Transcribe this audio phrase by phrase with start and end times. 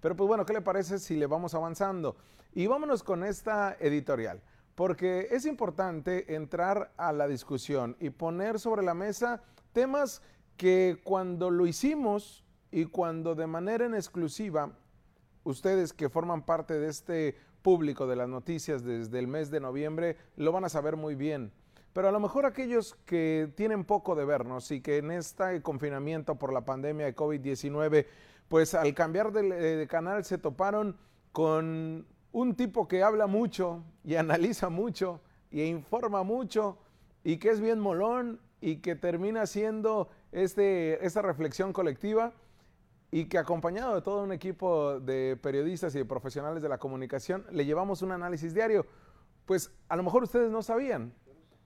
[0.00, 2.16] Pero pues bueno, ¿qué le parece si le vamos avanzando?
[2.54, 4.40] Y vámonos con esta editorial,
[4.74, 9.42] porque es importante entrar a la discusión y poner sobre la mesa
[9.72, 10.22] temas
[10.56, 14.72] que cuando lo hicimos y cuando de manera en exclusiva,
[15.44, 20.16] ustedes que forman parte de este público de las noticias desde el mes de noviembre,
[20.36, 21.52] lo van a saber muy bien.
[21.92, 26.36] Pero a lo mejor aquellos que tienen poco de vernos y que en este confinamiento
[26.36, 28.06] por la pandemia de COVID-19,
[28.48, 30.96] pues al cambiar de, de, canal se toparon
[31.32, 36.78] con un tipo que habla mucho y analiza mucho y informa mucho
[37.24, 42.32] y que es bien molón y que termina siendo este, esta reflexión colectiva
[43.10, 47.46] y que acompañado de todo un equipo de periodistas y de profesionales de la comunicación
[47.50, 48.86] le llevamos un análisis diario.
[49.46, 51.14] Pues a lo mejor ustedes no sabían,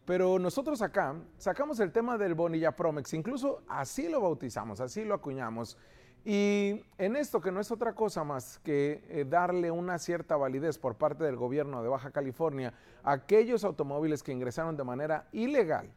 [0.05, 5.15] pero nosotros acá sacamos el tema del Bonilla Promex, incluso así lo bautizamos, así lo
[5.15, 5.79] acuñamos.
[6.25, 10.79] Y en esto que no es otra cosa más que eh, darle una cierta validez
[10.79, 15.91] por parte del gobierno de Baja California a aquellos automóviles que ingresaron de manera ilegal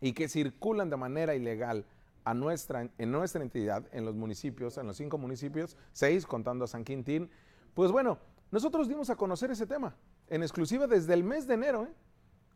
[0.00, 1.84] y que circulan de manera ilegal
[2.22, 6.68] a nuestra, en nuestra entidad, en los municipios, en los cinco municipios, seis contando a
[6.68, 7.28] San Quintín,
[7.74, 8.18] pues bueno,
[8.50, 9.96] nosotros dimos a conocer ese tema
[10.28, 11.92] en exclusiva desde el mes de enero, ¿eh?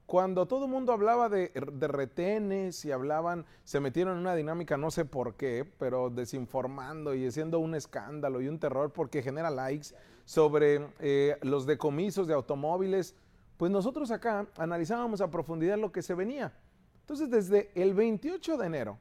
[0.06, 4.76] Cuando todo el mundo hablaba de, de, retenes y hablaban, se metieron en una dinámica,
[4.76, 9.50] no sé por qué, pero desinformando y haciendo un escándalo y un terror porque genera
[9.50, 9.88] likes
[10.24, 13.14] sobre eh, los decomisos de automóviles,
[13.56, 16.52] pues nosotros acá analizábamos a profundidad lo que se venía.
[17.00, 18.98] Entonces, desde el 28 de enero,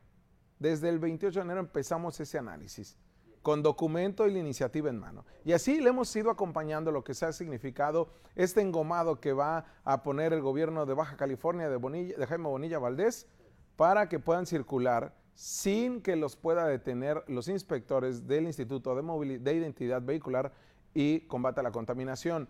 [0.60, 2.98] desde el 28 de enero empezamos ese análisis
[3.42, 5.26] con documento y la iniciativa en mano.
[5.44, 9.66] Y así le hemos ido acompañando lo que se ha significado este engomado que va
[9.84, 13.28] a poner el gobierno de Baja California de, Bonilla, de Jaime Bonilla Valdés
[13.76, 19.54] para que puedan circular sin que los pueda detener los inspectores del Instituto de, de
[19.56, 20.52] Identidad Vehicular
[20.94, 22.48] y Combate a la Contaminación.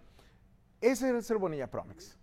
[0.82, 2.18] Ese es el Bonilla Promex.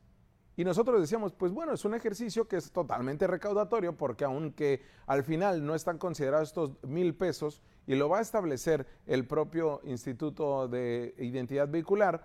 [0.56, 5.22] Y nosotros decíamos, pues bueno, es un ejercicio que es totalmente recaudatorio porque aunque al
[5.22, 10.68] final no están considerados estos mil pesos y lo va a establecer el propio Instituto
[10.68, 12.22] de Identidad Vehicular,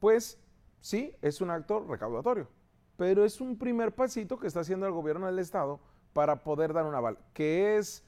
[0.00, 0.40] pues
[0.80, 2.48] sí, es un acto recaudatorio,
[2.96, 5.78] pero es un primer pasito que está haciendo el gobierno del Estado
[6.14, 8.02] para poder dar un aval, que es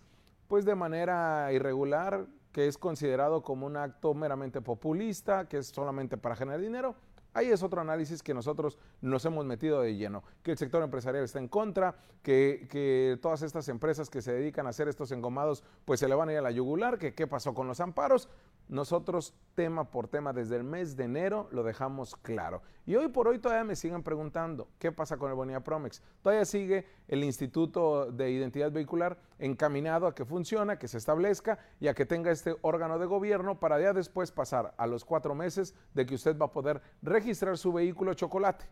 [0.48, 6.16] pues de manera irregular, que es considerado como un acto meramente populista, que es solamente
[6.16, 6.94] para generar dinero,
[7.36, 11.22] Ahí es otro análisis que nosotros nos hemos metido de lleno, que el sector empresarial
[11.22, 15.62] está en contra, que, que, todas estas empresas que se dedican a hacer estos engomados,
[15.84, 18.30] pues se le van a ir a la yugular, que qué pasó con los amparos.
[18.68, 22.62] Nosotros tema por tema desde el mes de enero lo dejamos claro.
[22.84, 26.02] Y hoy por hoy todavía me siguen preguntando qué pasa con el Bonilla Promex.
[26.22, 31.88] Todavía sigue el Instituto de Identidad Vehicular encaminado a que funcione, que se establezca y
[31.88, 35.74] a que tenga este órgano de gobierno para ya después pasar a los cuatro meses
[35.94, 38.66] de que usted va a poder registrar su vehículo chocolate.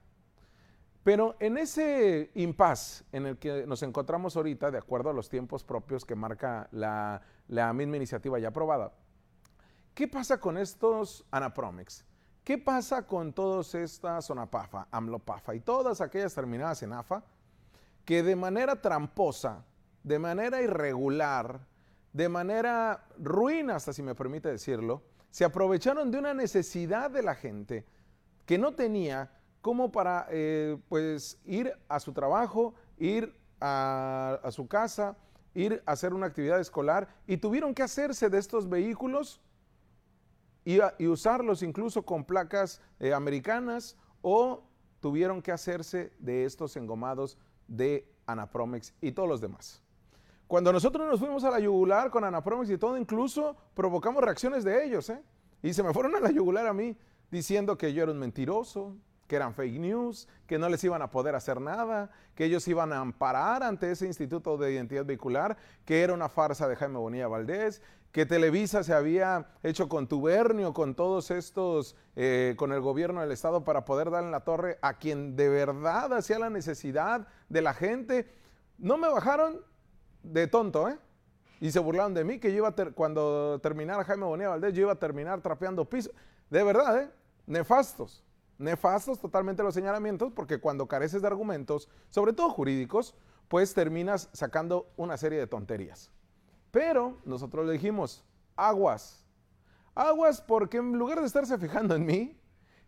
[1.02, 5.62] Pero en ese impas en el que nos encontramos ahorita, de acuerdo a los tiempos
[5.62, 8.92] propios que marca la, la misma iniciativa ya aprobada,
[9.94, 12.04] ¿Qué pasa con estos Anapromex?
[12.42, 17.22] ¿Qué pasa con todas estas Sonapafa, Amlopafa y todas aquellas terminadas en AFA
[18.04, 19.64] que de manera tramposa,
[20.02, 21.60] de manera irregular,
[22.12, 27.36] de manera ruina, hasta si me permite decirlo, se aprovecharon de una necesidad de la
[27.36, 27.86] gente
[28.46, 34.68] que no tenía como para eh, pues ir a su trabajo, ir a, a su
[34.68, 35.16] casa,
[35.54, 39.40] ir a hacer una actividad escolar y tuvieron que hacerse de estos vehículos
[40.64, 44.64] y, usarlos incluso con placas eh, americanas o
[45.00, 47.38] tuvieron que hacerse de estos engomados
[47.68, 49.82] de Anapromex y todos los demás.
[50.46, 54.84] Cuando nosotros nos fuimos a la yugular con Anapromex y todo, incluso provocamos reacciones de
[54.84, 55.22] ellos, ¿eh?
[55.62, 56.96] Y se me fueron a la yugular a mí
[57.34, 58.96] diciendo que yo era un mentiroso,
[59.26, 62.92] que eran fake news, que no les iban a poder hacer nada, que ellos iban
[62.92, 67.26] a amparar ante ese Instituto de Identidad Vehicular, que era una farsa de Jaime Bonilla
[67.26, 73.32] Valdés, que Televisa se había hecho contubernio con todos estos, eh, con el gobierno del
[73.32, 77.62] Estado para poder dar en la torre a quien de verdad hacía la necesidad de
[77.62, 78.32] la gente.
[78.78, 79.60] No me bajaron
[80.22, 80.96] de tonto, ¿eh?
[81.60, 84.82] Y se burlaron de mí, que yo iba a cuando terminara Jaime Bonilla Valdés, yo
[84.82, 86.10] iba a terminar trapeando piso.
[86.50, 87.10] De verdad, ¿eh?
[87.46, 88.24] Nefastos.
[88.58, 93.14] Nefastos totalmente los señalamientos porque cuando careces de argumentos, sobre todo jurídicos,
[93.48, 96.10] pues terminas sacando una serie de tonterías.
[96.70, 98.24] Pero nosotros le dijimos,
[98.56, 99.24] aguas,
[99.94, 102.40] aguas porque en lugar de estarse fijando en mí,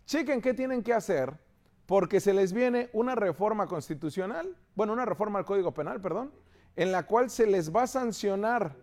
[0.06, 1.38] chequen qué tienen que hacer
[1.86, 6.32] porque se les viene una reforma constitucional, bueno, una reforma al Código Penal, perdón,
[6.74, 8.76] en la cual se les va a sancionar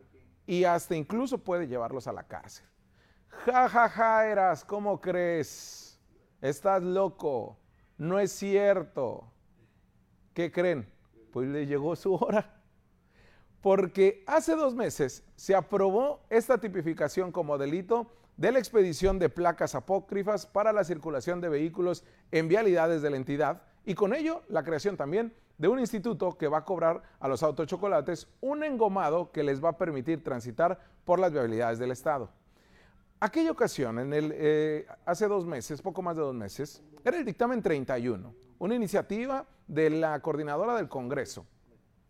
[0.46, 2.66] y hasta incluso puede llevarlos a la cárcel.
[3.46, 6.00] Ja, ja, ja, eras, ¿cómo crees?
[6.40, 7.58] Estás loco,
[7.98, 9.30] no es cierto.
[10.34, 10.90] ¿Qué creen?
[11.32, 12.62] Pues le llegó su hora.
[13.62, 19.76] Porque hace dos meses se aprobó esta tipificación como delito de la expedición de placas
[19.76, 24.64] apócrifas para la circulación de vehículos en vialidades de la entidad y con ello la
[24.64, 29.44] creación también de un instituto que va a cobrar a los autochocolates un engomado que
[29.44, 32.30] les va a permitir transitar por las vialidades del Estado.
[33.24, 37.24] Aquella ocasión, en el, eh, hace dos meses, poco más de dos meses, era el
[37.24, 41.46] dictamen 31, una iniciativa de la coordinadora del Congreso,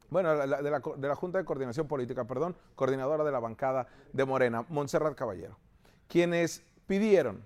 [0.10, 5.14] bueno, de, la, Junta de Coordinación Política, perdón, coordinadora de la bancada de Morena, Montserrat
[5.14, 5.60] Caballero
[6.08, 7.46] quienes pidieron,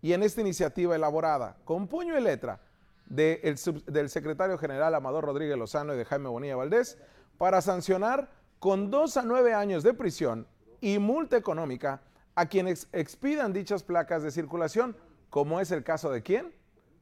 [0.00, 2.60] y en esta iniciativa elaborada con puño y letra
[3.06, 6.96] del secretario general Amador Rodríguez Lozano y de Jaime Bonilla Valdés,
[7.36, 8.30] para sancionar
[8.60, 10.46] con dos a nueve años de prisión
[10.80, 12.00] y multa económica
[12.38, 14.96] a quienes expidan dichas placas de circulación,
[15.28, 16.54] como es el caso de quién?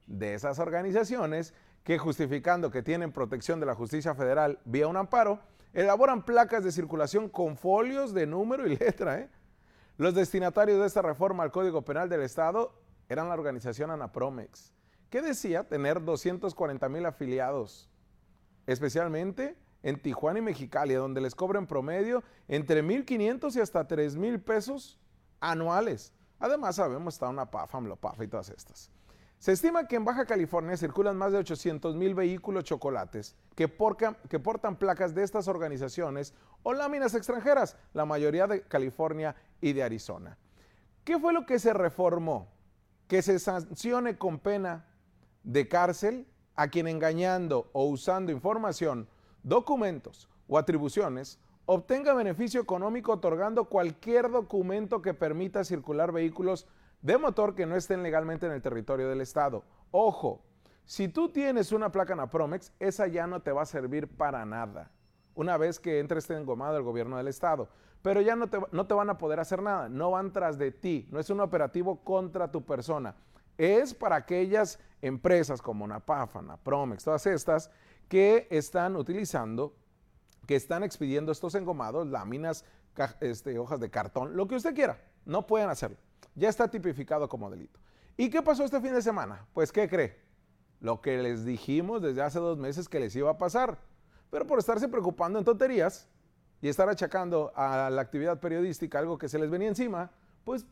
[0.06, 1.52] De esas organizaciones
[1.84, 5.40] que justificando que tienen protección de la justicia federal vía un amparo,
[5.74, 9.30] elaboran placas de circulación con folios de número y letra, ¿eh?
[9.98, 12.72] Los destinatarios de esta reforma al Código Penal del Estado
[13.10, 14.72] eran la organización Anapromex,
[15.10, 17.90] que decía tener 240 mil afiliados,
[18.66, 24.98] especialmente en Tijuana y Mexicali, donde les cobran promedio entre 1.500 y hasta 3.000 pesos
[25.40, 26.12] anuales.
[26.38, 28.90] Además, sabemos, está una PAFA, PAFA y todas estas.
[29.38, 33.70] Se estima que en Baja California circulan más de 800 mil vehículos chocolates que,
[34.28, 39.82] que, portan placas de estas organizaciones o láminas extranjeras, la mayoría de California y de
[39.82, 40.38] Arizona.
[41.04, 42.48] ¿Qué fue lo que se reformó?
[43.08, 44.86] Que se sancione con pena
[45.42, 49.06] de cárcel a quien engañando o usando información,
[49.42, 56.66] documentos o atribuciones obtenga beneficio económico otorgando cualquier documento que permita circular vehículos
[57.02, 59.64] de motor que no estén legalmente en el territorio del Estado.
[59.90, 60.42] Ojo,
[60.84, 64.92] si tú tienes una placa Napromex, esa ya no te va a servir para nada
[65.34, 67.68] una vez que entre este engomado el gobierno del Estado.
[68.02, 70.70] Pero ya no te, no te van a poder hacer nada, no van tras de
[70.70, 73.14] ti, no es un operativo contra tu persona.
[73.58, 77.70] Es para aquellas empresas como Napafa, Napromex, todas estas
[78.08, 79.74] que están utilizando,
[80.46, 82.64] que están expidiendo estos engomados, láminas,
[83.20, 85.98] este, hojas de cartón, lo que usted quiera, no pueden hacerlo
[86.36, 87.80] ya está tipificado como delito.
[88.16, 89.46] ¿Y qué pasó este fin de semana?
[89.52, 90.20] Pues, ¿qué cree?
[90.80, 93.78] Lo que les dijimos desde hace dos meses que les iba a pasar.
[94.30, 96.08] Pero por estarse preocupando en tonterías
[96.60, 100.10] y estar achacando a la actividad periodística algo que se les venía encima,
[100.44, 100.66] pues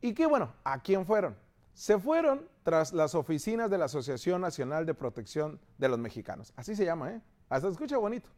[0.00, 1.36] Y qué bueno, ¿a quién fueron?
[1.78, 6.52] se fueron tras las oficinas de la Asociación Nacional de Protección de los Mexicanos.
[6.56, 7.22] Así se llama, ¿eh?
[7.48, 8.28] Hasta escucha bonito.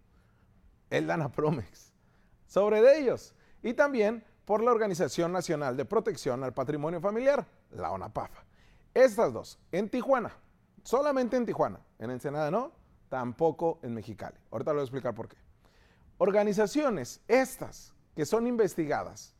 [0.91, 1.95] El Dana Promex.
[2.47, 3.35] Sobre de ellos.
[3.63, 8.45] Y también por la Organización Nacional de Protección al Patrimonio Familiar, la ONAPAFA.
[8.93, 10.37] Estas dos, en Tijuana,
[10.83, 12.73] solamente en Tijuana, en Ensenada no,
[13.09, 14.37] tampoco en Mexicali.
[14.51, 15.39] Ahorita lo voy a explicar por qué.
[16.19, 19.35] Organizaciones, estas, que son investigadas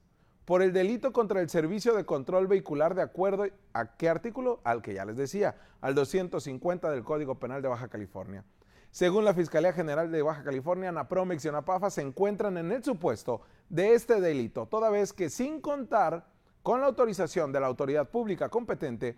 [0.51, 4.59] por el delito contra el servicio de control vehicular de acuerdo a qué artículo?
[4.65, 8.45] Al que ya les decía, al 250 del Código Penal de Baja California.
[8.91, 13.43] Según la Fiscalía General de Baja California, Napromex y Anapafa se encuentran en el supuesto
[13.69, 16.27] de este delito, toda vez que sin contar
[16.65, 19.17] con la autorización de la autoridad pública competente,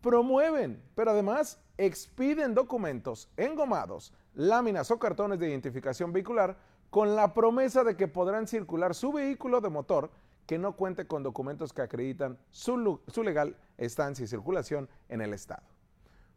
[0.00, 6.56] promueven, pero además expiden documentos engomados, láminas o cartones de identificación vehicular
[6.90, 10.10] con la promesa de que podrán circular su vehículo de motor
[10.48, 15.62] que no cuente con documentos que acreditan su, legal estancia y circulación en el Estado.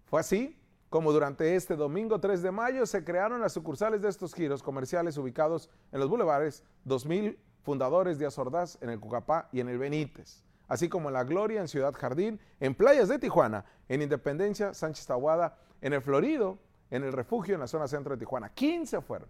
[0.03, 4.33] Fue así como durante este domingo 3 de mayo se crearon las sucursales de estos
[4.33, 9.69] giros comerciales ubicados en los bulevares 2000 Fundadores de Ordaz en el Cucapá y en
[9.69, 10.43] el Benítez.
[10.67, 15.05] así como en La Gloria, en Ciudad Jardín, en playas de Tijuana, en Independencia, Sánchez
[15.05, 18.49] Tahuada, en el Florido, en el refugio en la zona centro de Tijuana.
[18.49, 19.29] 15 fueron.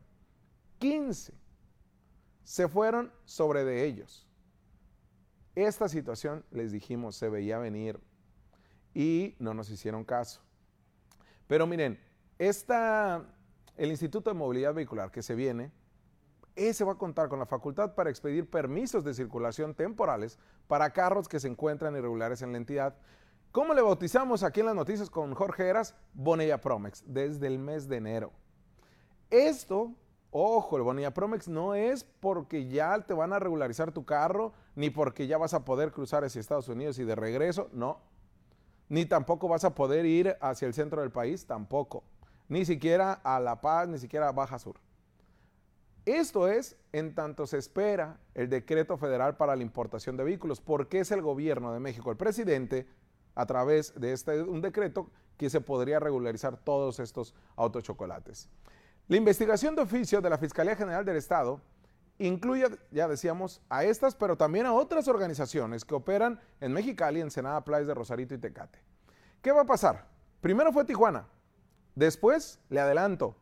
[0.79, 1.33] 15.
[2.43, 4.27] Se fueron sobre de ellos.
[5.55, 7.99] Esta situación, les dijimos, se veía venir
[8.93, 10.41] y no nos hicieron caso.
[11.47, 11.99] Pero miren,
[12.39, 13.25] esta,
[13.75, 15.71] el Instituto de Movilidad Vehicular que se viene,
[16.55, 21.27] ese va a contar con la facultad para expedir permisos de circulación temporales para carros
[21.27, 22.95] que se encuentran irregulares en la entidad.
[23.51, 25.95] ¿Cómo le bautizamos aquí en las noticias con Jorge Eras?
[26.13, 28.31] Bonilla Promex, desde el mes de enero.
[29.29, 29.93] Esto,
[30.31, 34.89] ojo, el Bonilla Promex no es porque ya te van a regularizar tu carro, ni
[34.89, 37.99] porque ya vas a poder cruzar hacia Estados Unidos y de regreso, no.
[38.89, 42.03] Ni tampoco vas a poder ir hacia el centro del país, tampoco.
[42.49, 44.75] Ni siquiera a La Paz, ni siquiera a Baja Sur.
[46.05, 50.99] Esto es en tanto se espera el decreto federal para la importación de vehículos, porque
[50.99, 52.87] es el gobierno de México, el presidente,
[53.35, 58.49] a través de este un decreto que se podría regularizar todos estos autochocolates.
[59.11, 61.59] La investigación de oficio de la Fiscalía General del Estado
[62.17, 67.65] incluye, ya decíamos, a estas, pero también a otras organizaciones que operan en Mexicali, Ensenada,
[67.65, 68.79] Playas de Rosarito y Tecate.
[69.41, 70.07] ¿Qué va a pasar?
[70.39, 71.27] Primero fue Tijuana,
[71.93, 73.35] después, le adelanto,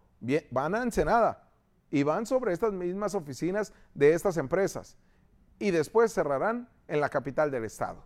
[0.50, 1.48] van a Ensenada,
[1.92, 4.98] y van sobre estas mismas oficinas de estas empresas
[5.60, 8.04] y después cerrarán en la capital del estado.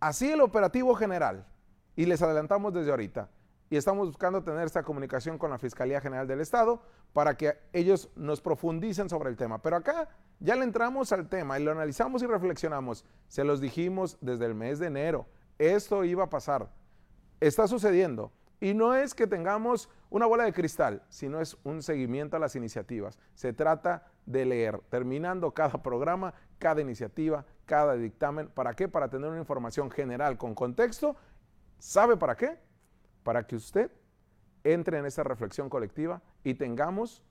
[0.00, 1.46] Así el operativo general,
[1.94, 3.30] y les adelantamos desde ahorita,
[3.70, 6.82] y estamos buscando tener esta comunicación con la Fiscalía General del Estado
[7.12, 9.60] para que ellos nos profundicen sobre el tema.
[9.60, 10.08] Pero acá
[10.40, 13.04] ya le entramos al tema y lo analizamos y reflexionamos.
[13.26, 15.26] Se los dijimos desde el mes de enero.
[15.58, 16.70] Esto iba a pasar.
[17.40, 18.32] Está sucediendo.
[18.60, 22.56] Y no es que tengamos una bola de cristal, sino es un seguimiento a las
[22.56, 23.18] iniciativas.
[23.34, 28.48] Se trata de leer, terminando cada programa, cada iniciativa, cada dictamen.
[28.48, 28.88] ¿Para qué?
[28.88, 31.14] Para tener una información general con contexto.
[31.78, 32.58] ¿Sabe para qué?
[33.28, 33.90] Para que usted
[34.64, 37.22] entre en esa reflexión colectiva y tengamos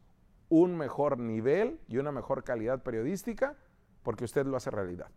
[0.47, 3.55] un mejor nivel y una mejor calidad periodística,
[4.03, 5.09] porque usted lo hace realidad.